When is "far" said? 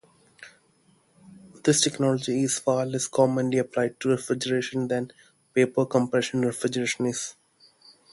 2.57-2.87